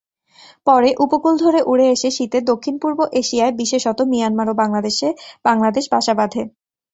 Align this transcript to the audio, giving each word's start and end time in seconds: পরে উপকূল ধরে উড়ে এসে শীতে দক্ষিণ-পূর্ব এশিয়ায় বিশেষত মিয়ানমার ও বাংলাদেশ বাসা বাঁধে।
পরে 0.67 0.89
উপকূল 1.05 1.33
ধরে 1.43 1.59
উড়ে 1.63 1.85
এসে 1.95 2.09
শীতে 2.17 2.37
দক্ষিণ-পূর্ব 2.51 2.99
এশিয়ায় 3.19 3.53
বিশেষত 3.59 3.99
মিয়ানমার 4.11 4.47
ও 4.49 4.53
বাংলাদেশ 5.45 5.85
বাসা 5.93 6.13
বাঁধে। 6.19 6.41